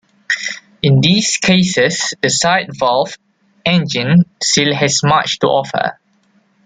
In 0.81 0.99
these 0.99 1.37
cases, 1.37 2.15
the 2.23 2.29
sidevalve 2.29 3.19
engine 3.63 4.23
still 4.41 4.73
has 4.73 5.03
much 5.03 5.37
to 5.37 5.45
offer. 5.45 5.99